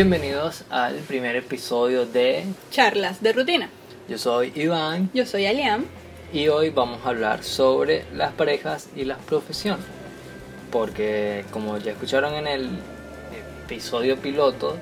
[0.00, 3.70] Bienvenidos al primer episodio de Charlas de rutina.
[4.10, 5.86] Yo soy Iván Yo soy Aliam.
[6.34, 9.86] y hoy vamos a hablar sobre las parejas y las profesiones.
[10.70, 12.68] Porque como ya escucharon en el
[13.64, 14.76] episodio piloto,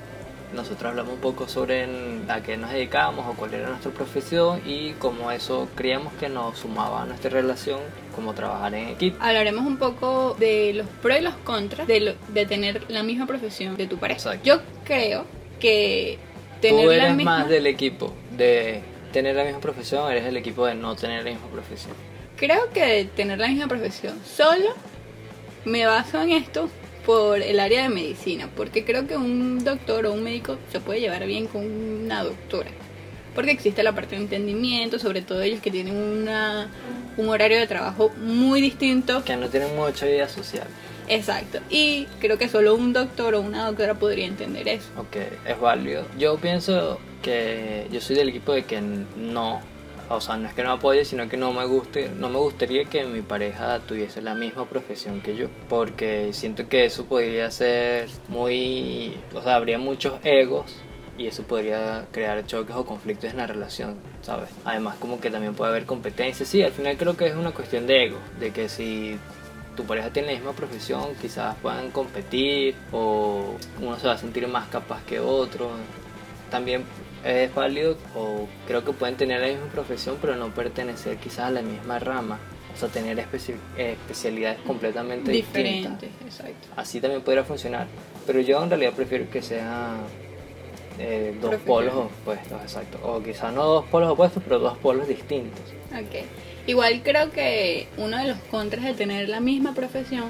[0.53, 1.87] nosotros hablamos un poco sobre
[2.27, 6.59] a qué nos dedicamos o cuál era nuestra profesión y cómo eso creíamos que nos
[6.59, 7.79] sumaba a nuestra relación,
[8.13, 9.15] como trabajar en equipo.
[9.21, 13.25] Hablaremos un poco de los pros y los contras de, lo- de tener la misma
[13.27, 14.17] profesión de tu pareja.
[14.19, 14.45] Exacto.
[14.45, 15.25] Yo creo
[15.59, 16.17] que
[16.61, 17.39] tener Tú la eres misma...
[17.39, 18.81] más del equipo de
[19.11, 21.93] tener la misma profesión, eres el equipo de no tener la misma profesión.
[22.37, 24.19] Creo que de tener la misma profesión.
[24.25, 24.73] Solo
[25.63, 26.69] me baso en esto
[27.05, 30.99] por el área de medicina, porque creo que un doctor o un médico se puede
[30.99, 32.69] llevar bien con una doctora.
[33.33, 36.69] Porque existe la parte de entendimiento, sobre todo ellos que tienen una,
[37.17, 40.67] un horario de trabajo muy distinto Que no tienen mucha vida social.
[41.07, 41.59] Exacto.
[41.69, 44.87] Y creo que solo un doctor o una doctora podría entender eso.
[44.97, 46.05] Ok, es válido.
[46.17, 49.61] Yo pienso que yo soy del equipo de que no,
[50.09, 52.85] o sea, no es que no apoye, sino que no me guste, no me gustaría
[52.85, 58.09] que mi pareja tuviese la misma profesión que yo, porque siento que eso podría ser
[58.27, 60.75] muy, o sea, habría muchos egos
[61.17, 64.49] y eso podría crear choques o conflictos en la relación, ¿sabes?
[64.65, 67.87] Además como que también puede haber competencia, sí, al final creo que es una cuestión
[67.87, 69.17] de ego, de que si
[69.75, 74.47] tu pareja tiene la misma profesión, quizás puedan competir o uno se va a sentir
[74.47, 75.69] más capaz que otro.
[76.49, 76.83] También
[77.23, 81.51] es válido o creo que pueden tener la misma profesión pero no pertenecer quizás a
[81.51, 82.39] la misma rama.
[82.73, 85.63] O sea, tener especi- especialidades completamente distintas.
[86.01, 86.67] Diferente, exacto.
[86.75, 87.87] Así también podría funcionar.
[88.27, 89.99] Pero yo en realidad prefiero que sean
[90.99, 92.99] eh, dos polos opuestos, exacto.
[93.03, 95.61] O quizás no dos polos opuestos, pero dos polos distintos.
[95.93, 96.25] Ok.
[96.67, 100.25] Igual creo que uno de los contras de tener la misma profesión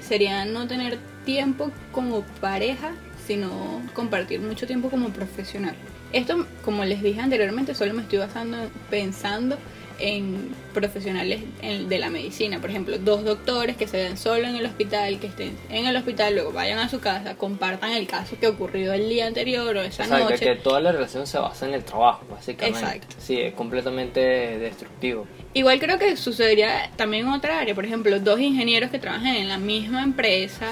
[0.00, 2.92] sería no tener tiempo como pareja,
[3.26, 5.74] sino compartir mucho tiempo como profesional.
[6.12, 8.56] Esto, como les dije anteriormente, solo me estoy basando
[8.90, 9.56] pensando
[10.00, 12.60] en profesionales en- de la medicina.
[12.60, 15.96] Por ejemplo, dos doctores que se ven solo en el hospital, que estén en el
[15.96, 19.80] hospital, luego vayan a su casa, compartan el caso que ocurrió el día anterior o
[19.82, 20.44] esa Exacto, noche.
[20.46, 22.78] que toda la relación se basa en el trabajo, básicamente.
[22.80, 23.16] Exacto.
[23.18, 25.26] Sí, es completamente destructivo.
[25.52, 29.48] Igual creo que sucedería también en otra área, por ejemplo, dos ingenieros que trabajan en
[29.48, 30.66] la misma empresa,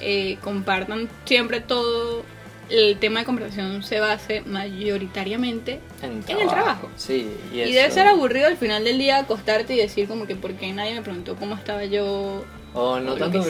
[0.00, 2.22] eh, compartan siempre todo,
[2.70, 6.88] el tema de conversación se base mayoritariamente En, en el trabajo.
[6.96, 10.36] Sí, y, Y, debe ser aburrido al final del día acostarte y decir como que
[10.36, 12.44] por qué nadie me preguntó cómo estaba yo.
[12.76, 13.40] O no o tanto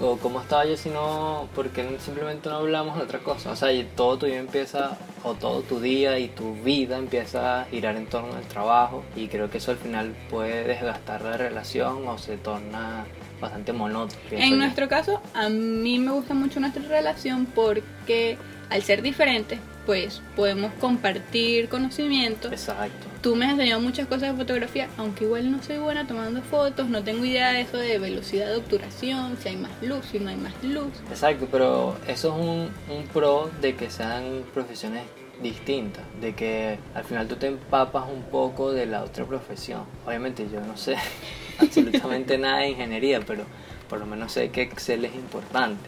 [0.00, 3.50] o cómo estaba yo, sino porque simplemente no hablamos de otra cosa.
[3.50, 7.60] O sea, y todo tu día empieza, o todo tu día y tu vida empieza
[7.60, 9.04] a girar en torno al trabajo.
[9.16, 13.04] Y creo que eso al final puede desgastar la relación o se torna
[13.40, 14.20] bastante monótono.
[14.30, 14.56] En yo.
[14.56, 18.38] nuestro caso, a mí me gusta mucho nuestra relación porque
[18.70, 23.08] al ser diferentes, pues podemos compartir conocimientos Exacto.
[23.20, 26.88] Tú me has enseñado muchas cosas de fotografía, aunque igual no soy buena tomando fotos,
[26.88, 30.30] no tengo idea de eso de velocidad de obturación, si hay más luz, si no
[30.30, 30.92] hay más luz.
[31.10, 35.02] Exacto, pero eso es un, un pro de que sean profesiones
[35.42, 39.82] distintas, de que al final tú te empapas un poco de la otra profesión.
[40.06, 40.96] Obviamente yo no sé
[41.60, 43.44] absolutamente nada de ingeniería, pero
[43.88, 45.80] por lo menos sé que Excel es importante.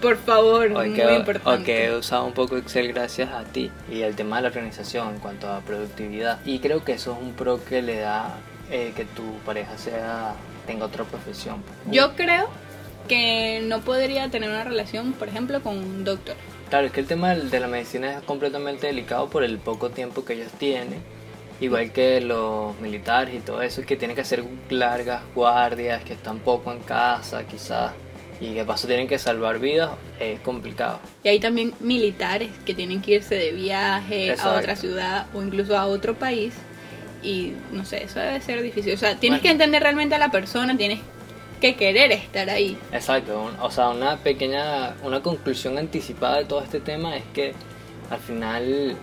[0.00, 1.64] Por favor, O muy que, o importante.
[1.64, 5.14] que he usado un poco Excel gracias a ti y el tema de la organización
[5.14, 6.40] en cuanto a productividad.
[6.44, 8.36] Y creo que eso es un pro que le da
[8.70, 10.34] eh, que tu pareja sea
[10.66, 11.56] tenga otra profesión.
[11.90, 12.48] Yo creo
[13.06, 16.34] que no podría tener una relación, por ejemplo, con un doctor.
[16.70, 20.24] Claro, es que el tema de la medicina es completamente delicado por el poco tiempo
[20.24, 21.00] que ellos tienen,
[21.64, 26.38] igual que los militares y todo eso, que tienen que hacer largas guardias, que están
[26.38, 27.92] poco en casa quizás,
[28.40, 31.00] y que paso tienen que salvar vidas, es complicado.
[31.22, 34.50] Y hay también militares que tienen que irse de viaje Exacto.
[34.50, 36.54] a otra ciudad o incluso a otro país.
[37.22, 38.92] Y no sé, eso debe ser difícil.
[38.92, 39.42] O sea, tienes Bueno.
[39.42, 41.00] que entender realmente a la persona, tienes
[41.60, 42.76] que querer estar ahí.
[42.92, 47.54] Exacto, o sea, una pequeña, una conclusión anticipada de todo este tema es que
[48.10, 48.96] al final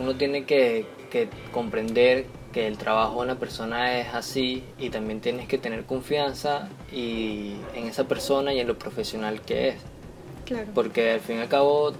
[0.00, 5.20] uno tiene que, que comprender que el trabajo de una persona es así y también
[5.20, 9.76] tienes que tener confianza y en esa persona y en lo profesional que es.
[10.44, 10.66] Claro.
[10.74, 11.92] Porque al fin y al cabo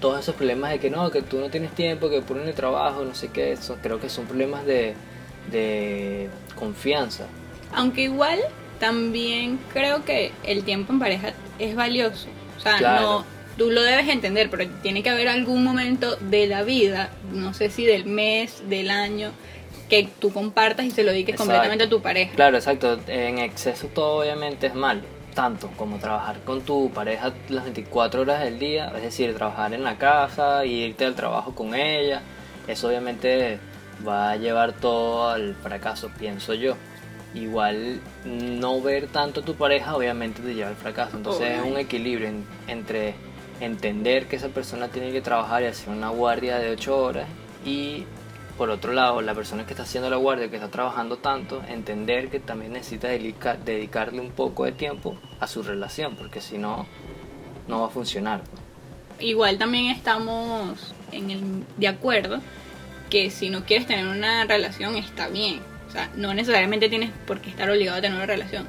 [0.00, 3.04] todos esos problemas de que no, que tú no tienes tiempo, que ponen el trabajo,
[3.04, 4.94] no sé qué, eso creo que son problemas de,
[5.50, 7.26] de confianza.
[7.74, 8.38] Aunque igual
[8.80, 12.28] también creo que el tiempo en pareja es valioso.
[12.56, 13.00] O sea, Claro.
[13.02, 13.24] no,
[13.58, 17.68] tú lo debes entender, pero tiene que haber algún momento de la vida, no sé
[17.70, 19.32] si del mes, del año,
[19.90, 21.50] que tú compartas y se lo dediques Exacto.
[21.52, 22.32] completamente a tu pareja.
[22.34, 22.98] Claro, exacto.
[23.08, 25.02] En exceso todo obviamente es malo.
[25.34, 29.84] tanto como trabajar con tu pareja las 24 horas del día, es decir, trabajar en
[29.84, 32.22] la casa irte al trabajo con ella,
[32.66, 33.60] eso obviamente
[34.06, 36.74] va a llevar todo al fracaso, pienso yo.
[37.34, 41.76] Igual no ver tanto a tu pareja obviamente te lleva al fracaso, entonces es un
[41.78, 43.14] equilibrio en- entre
[43.60, 47.28] entender que esa persona tiene que trabajar y hacer una guardia de 8 horas
[47.64, 48.04] y
[48.56, 52.28] por otro lado la persona que está haciendo la guardia, que está trabajando tanto, entender
[52.28, 56.86] que también necesita dedica- dedicarle un poco de tiempo a su relación, porque si no,
[57.68, 58.42] no va a funcionar.
[59.20, 60.94] Igual también estamos
[61.76, 62.40] de acuerdo
[63.10, 65.60] que si no quieres tener una relación está bien.
[65.88, 68.66] O sea, no necesariamente tienes por qué estar obligado a tener una relación.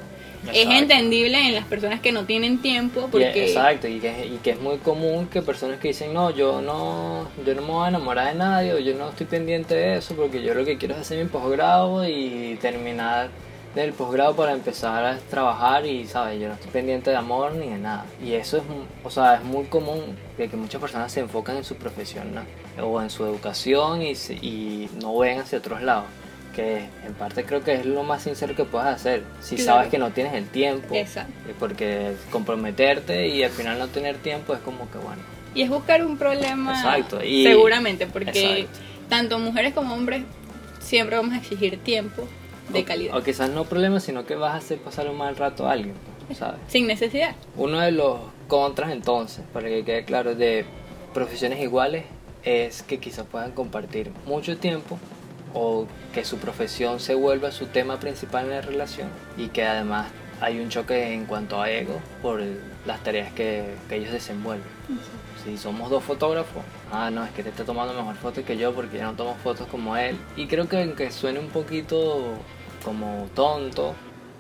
[0.54, 3.48] Es entendible en las personas que no tienen tiempo porque...
[3.48, 7.28] exacto, y que, y que es muy común que personas que dicen, no, yo no,
[7.46, 10.16] yo no me voy a enamorar de nadie, o yo no estoy pendiente de eso,
[10.16, 13.30] porque yo lo que quiero es hacer mi posgrado y terminar
[13.76, 16.40] del posgrado para empezar a trabajar y, ¿sabes?
[16.40, 18.06] Yo no estoy pendiente de amor ni de nada.
[18.24, 18.64] Y eso es,
[19.04, 22.86] o sea, es muy común de que muchas personas se enfocan en su profesión, ¿no?
[22.86, 26.06] O en su educación y, y no ven hacia otros lados.
[26.60, 29.24] Que en parte creo que es lo más sincero que puedes hacer.
[29.40, 29.72] Si Claro.
[29.78, 30.94] sabes que no tienes el tiempo.
[30.94, 31.32] Exacto.
[31.48, 35.22] Eh, Porque comprometerte y al final no tener tiempo es como que bueno.
[35.56, 38.32] Y es buscar un problema Exacto, y- seguramente, porque
[38.66, 38.80] Exacto.
[39.08, 40.24] tanto mujeres como hombres
[40.82, 42.28] siempre vamos a exigir tiempo
[42.68, 45.38] de O- calidad, O, quizás no problema, sino que vas a hacer pasar un mal
[45.38, 45.96] rato a alguien,
[46.38, 46.60] ¿sabes?
[46.68, 47.36] sin necesidad.
[47.56, 48.20] Uno de los
[48.50, 50.66] contras entonces, para que quede claro, de
[51.14, 52.04] profesiones iguales
[52.44, 55.00] es que quizás puedan compartir mucho tiempo
[55.54, 60.08] o que su profesión se vuelva su tema principal en la relación y que además
[60.42, 62.42] hay un choque en cuanto a ego por
[62.86, 64.68] las tareas que, que ellos desenvuelven.
[65.44, 68.74] Si somos dos fotógrafos, ah, no, es que te está tomando mejor fotos que yo
[68.74, 70.18] porque yo no tomo fotos como él.
[70.36, 72.34] Y creo que aunque suene un poquito
[72.84, 73.96] como tonto,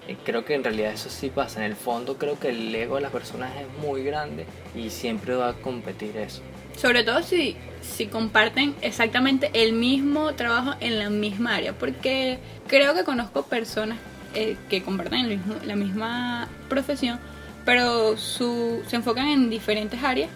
[0.08, 1.60] eh, creo que en realidad eso sí pasa.
[1.60, 4.46] En el fondo creo que el ego de las personas es muy grande
[4.76, 6.42] y siempre va a competir eso.
[6.80, 12.94] Sobre todo si, si comparten exactamente el mismo trabajo en la misma área, porque creo
[12.94, 13.98] que conozco personas
[14.34, 17.20] eh, que comparten el mismo- la misma profesión,
[17.66, 20.30] pero su, se enfocan en diferentes áreas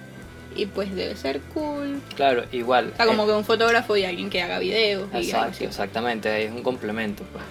[0.56, 2.02] y pues debe ser cool.
[2.16, 2.92] Claro, igual.
[2.94, 6.52] O sea, como eh, que un fotógrafo y alguien que haga videos Exacto, exactamente, es
[6.52, 7.24] un complemento.
[7.32, 7.44] Pues.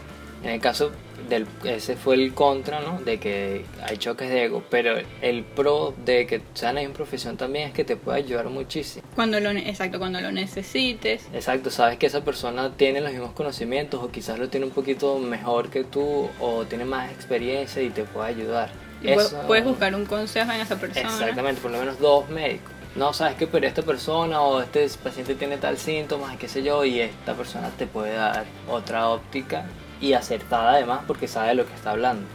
[0.45, 0.93] En el caso
[1.29, 3.01] del, ese fue el contra, ¿no?
[3.01, 7.69] De que hay choques de ego, pero el pro de que sean en profesión también
[7.69, 9.05] es que te puede ayudar muchísimo.
[9.15, 11.27] Cuando lo, exacto, cuando lo necesites.
[11.33, 15.19] Exacto, sabes que esa persona tiene los mismos conocimientos o quizás lo tiene un poquito
[15.19, 18.71] mejor que tú o tiene más experiencia y te puede ayudar.
[19.03, 21.09] Eso- Puedes buscar un consejo en esa persona.
[21.09, 22.71] Exactamente, por lo menos dos médicos.
[22.95, 26.85] No sabes que pero esta persona o este paciente tiene tal síntoma, qué sé yo,
[26.85, 29.65] y esta persona te puede dar otra óptica
[30.03, 32.27] y acertada además porque sabe de lo que está hablando.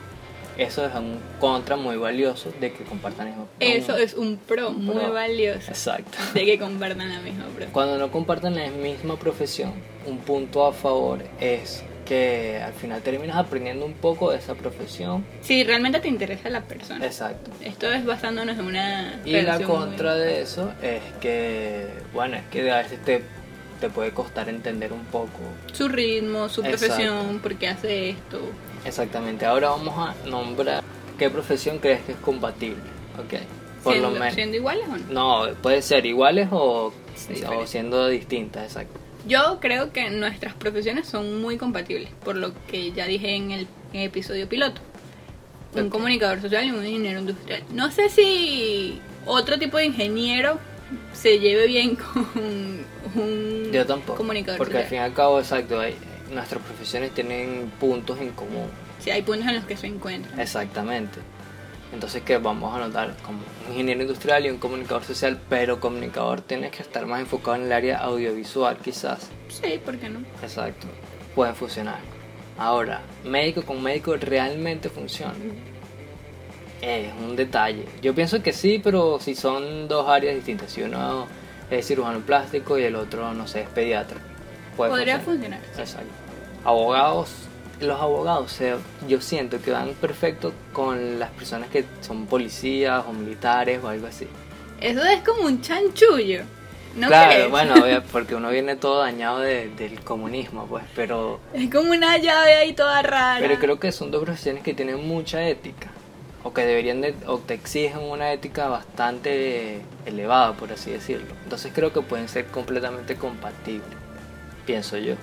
[0.57, 4.95] Eso es un contra muy valioso de que compartan mismo Eso es un pro muy
[4.95, 5.13] pro.
[5.13, 6.17] valioso Exacto.
[6.33, 7.67] de que compartan la misma pro.
[7.71, 9.73] Cuando no comparten la misma profesión,
[10.07, 15.23] un punto a favor es que al final terminas aprendiendo un poco de esa profesión.
[15.41, 17.05] Si realmente te interesa la persona.
[17.05, 17.51] Exacto.
[17.61, 22.43] Esto es basándonos en una Y la muy- contra de eso es que, bueno, es
[22.49, 23.21] que a veces te,
[23.79, 25.39] te puede costar entender un poco.
[25.71, 26.85] su ritmo, su Exacto.
[26.87, 28.39] profesión, por qué hace esto.
[28.85, 29.45] Exactamente.
[29.45, 30.83] Ahora vamos a nombrar
[31.17, 32.81] qué profesión crees que es compatible.
[33.17, 33.39] Ok.
[33.83, 34.33] Por siendo, lo menos.
[34.35, 35.45] siendo iguales o no.
[35.47, 38.99] No, puede ser iguales o, o siendo distintas, exacto.
[39.27, 43.67] Yo creo que nuestras profesiones son muy compatibles, por lo que ya dije en el,
[43.93, 44.81] en el episodio piloto.
[45.75, 47.61] Un comunicador social y un ingeniero industrial.
[47.71, 50.59] No sé si otro tipo de ingeniero
[51.13, 52.27] se lleve bien con
[53.15, 54.17] un Yo tampoco.
[54.17, 55.95] comunicador Porque al fin y al cabo, exacto, hay,
[56.31, 58.67] nuestras profesiones tienen puntos en común.
[58.99, 60.39] Sí, hay puntos en los que se encuentran.
[60.39, 61.19] Exactamente.
[61.93, 66.41] Entonces que vamos a notar como un ingeniero industrial y un comunicador social, pero comunicador
[66.41, 69.29] tiene que estar más enfocado en el área audiovisual quizás.
[69.47, 70.19] Sí, ¿por qué no?
[70.41, 70.87] Exacto.
[71.33, 71.99] Pueden funcionar.
[72.57, 75.35] Ahora, médico con médico realmente funciona.
[76.81, 77.85] Es un detalle.
[78.01, 80.71] Yo pienso que sí, pero si son dos áreas distintas.
[80.71, 81.27] Si uno
[81.71, 84.17] es cirujano plástico y el otro, no sé, es pediatra.
[84.75, 85.59] Puede Podría funcionar.
[85.77, 86.07] Exacto.
[86.63, 87.31] Abogados,
[87.81, 93.03] los abogados, o sea, yo siento que van perfecto con las personas que son policías
[93.07, 94.27] o militares o algo así.
[94.81, 96.41] Eso es como un chanchullo.
[96.95, 97.49] ¿No claro, crees?
[97.51, 97.75] bueno,
[98.11, 102.73] porque uno viene todo dañado de- del comunismo, pues, pero, Es como una llave ahí
[102.73, 103.37] toda rara.
[103.39, 105.89] pero creo que son dos profesiones que tienen mucha ética,
[106.47, 111.33] o que deberían de, o te exigen una ética bastante elevada, por así decirlo.
[111.43, 113.97] Entonces creo que pueden ser completamente compatibles,
[114.65, 115.15] pienso yo.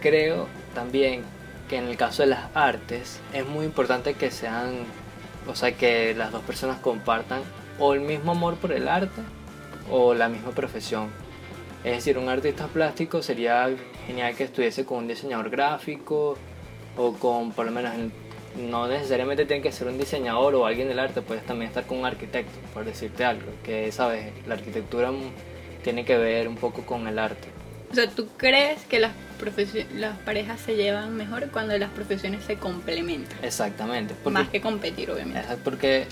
[0.00, 1.22] Creo también
[1.68, 4.86] que en el caso de las artes es muy importante que sean
[5.48, 7.40] o sea, que las dos personas compartan
[7.78, 9.22] o el mismo amor por el arte
[9.90, 11.08] o la misma profesión.
[11.82, 13.68] Es decir, un artista plástico sería
[14.06, 16.36] genial que estuviese con un diseñador gráfico
[16.96, 17.92] o con, por lo menos,
[18.56, 21.98] no necesariamente tiene que ser un diseñador o alguien del arte, puedes también estar con
[21.98, 25.10] un arquitecto, por decirte algo, que sabes, la arquitectura
[25.82, 27.48] tiene que ver un poco con el arte.
[27.90, 29.12] O sea, ¿tú crees que las,
[29.94, 33.38] las parejas se llevan mejor cuando las profesiones se complementan?
[33.42, 34.14] Exactamente.
[34.24, 35.56] Más que competir, obviamente.
[35.64, 36.06] Porque,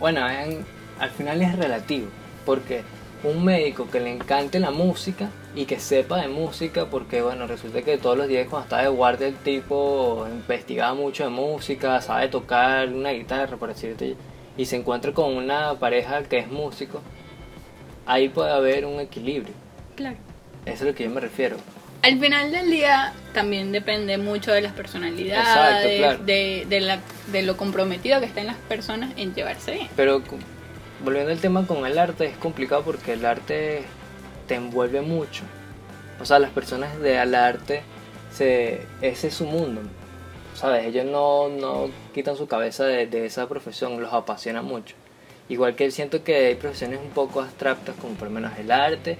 [0.00, 2.08] bueno, al final es relativo,
[2.44, 2.82] porque
[3.22, 7.82] un médico que le encante la música y que sepa de música, porque bueno, resulta
[7.82, 12.28] que todos los días cuando está de guardia el tipo investigaba mucho de música, sabe
[12.28, 14.16] tocar una guitarra, por decirte,
[14.56, 17.02] y se encuentra con una pareja que es músico,
[18.06, 19.54] ahí puede haber un equilibrio.
[19.96, 20.16] Claro.
[20.64, 21.56] Eso es a lo que yo me refiero.
[22.02, 27.00] Al final del día también depende mucho de las personalidades, de, de, la,
[27.30, 29.88] de lo comprometido que estén las personas en llevarse bien.
[29.96, 30.22] Pero
[31.04, 33.82] volviendo al tema con el arte, es complicado porque el arte
[34.46, 35.42] te envuelve mucho.
[36.20, 37.82] O sea, las personas del arte,
[38.32, 39.80] se, ese es su mundo.
[40.54, 40.86] ¿Sabes?
[40.86, 44.94] Ellos no, no quitan su cabeza de, de, esa profesión, los apasiona mucho.
[45.48, 49.16] Igual que siento que hay profesiones un poco abstractas, como por lo menos el arte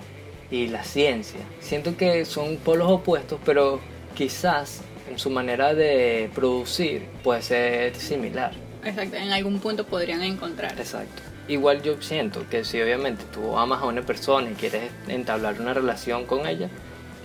[0.51, 1.41] y la ciencia.
[1.61, 3.81] Siento que son polos opuestos, pero
[4.15, 8.53] quizás en su manera de producir puede ser similar.
[8.85, 10.79] Exacto, en algún punto podrían encontrar.
[10.79, 15.61] Exacto igual yo siento que si obviamente tú amas a una persona y quieres entablar
[15.61, 16.69] una relación con ella,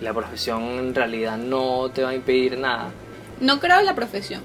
[0.02, 2.92] la profesión en realidad no te va a impedir nada.
[3.40, 4.42] No creo la profesión.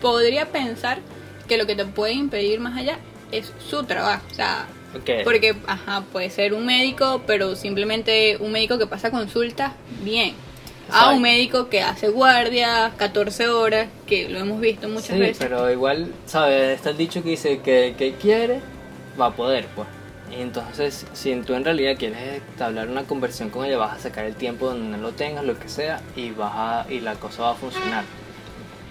[0.00, 0.98] Podría pensar
[1.46, 2.98] que lo que te puede impedir más allá
[3.30, 4.24] es su trabajo.
[4.30, 4.66] O sea,
[5.24, 10.34] porque, ajá, puede ser un médico, pero simplemente un médico que pasa consulta, bien.
[10.92, 15.36] A un médico que hace guardia 14 horas, que lo hemos visto muchas sí, veces.
[15.38, 16.74] pero igual, ¿sabes?
[16.74, 18.60] Está el dicho que dice que, que quiere
[19.18, 19.88] va a poder, pues.
[20.30, 24.36] Entonces, si tú en realidad quieres establecer una conversión con ella, vas a sacar el
[24.36, 27.50] tiempo donde no lo tengas, lo que sea, y, vas a, y la cosa va
[27.50, 28.04] a funcionar.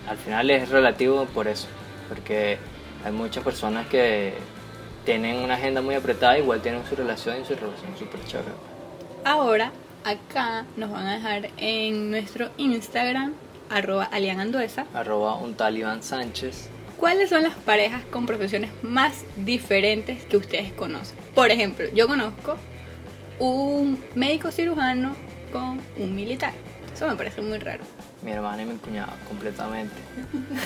[0.07, 1.67] Al final es relativo por eso,
[2.09, 2.57] porque
[3.05, 4.33] hay muchas personas que
[5.05, 8.51] tienen una agenda muy apretada, igual tienen su relación y su relación súper chévere.
[9.23, 9.71] Ahora,
[10.03, 13.33] acá nos van a dejar en nuestro Instagram,
[13.69, 20.35] arroba aliananduesa, arroba un talibán Sánchez, ¿Cuáles son las parejas con profesiones más diferentes que
[20.35, 21.17] ustedes conocen?
[21.33, 22.57] Por ejemplo, yo conozco
[23.39, 25.15] un médico cirujano
[25.53, 26.51] con un militar.
[26.93, 27.85] Eso me parece muy raro.
[28.21, 29.95] Mi hermana y mi cuñado, completamente.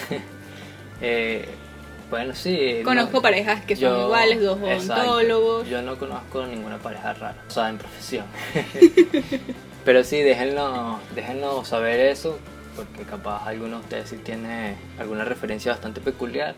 [1.02, 1.46] eh,
[2.10, 2.82] bueno, sí.
[2.84, 5.70] Conozco parejas que son iguales, dos odontólogos.
[5.70, 8.25] Yo no conozco ninguna pareja rara, o sea, en profesión.
[9.86, 12.40] Pero sí, déjennos, déjennos saber eso,
[12.75, 16.56] porque capaz alguno de ustedes sí tiene alguna referencia bastante peculiar.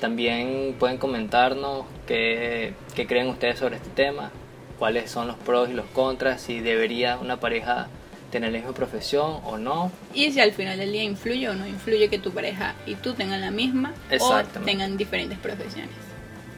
[0.00, 4.30] También pueden comentarnos qué, qué creen ustedes sobre este tema,
[4.78, 7.88] cuáles son los pros y los contras, si debería una pareja
[8.30, 9.90] tener la misma profesión o no.
[10.14, 13.14] Y si al final del día influye o no influye que tu pareja y tú
[13.14, 15.90] tengan la misma o tengan diferentes profesiones.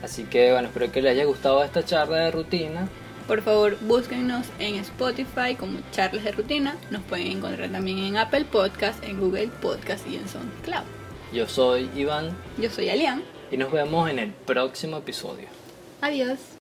[0.02, 2.88] Así que bueno, espero que les haya gustado esta charla de rutina.
[3.26, 6.76] Por favor, búsquenos en Spotify como Charlas de Rutina.
[6.90, 10.84] Nos pueden encontrar también en Apple Podcast, en Google Podcast y en SoundCloud.
[11.32, 12.36] Yo soy Iván.
[12.58, 13.22] Yo soy Alian.
[13.50, 15.46] Y nos vemos en el próximo episodio.
[16.00, 16.59] Adiós.